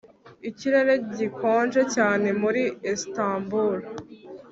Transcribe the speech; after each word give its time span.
Ikirere 0.49 0.93
gikonje 1.17 1.81
cyane 1.95 2.27
muri 2.41 2.63
Istanbul 2.93 3.77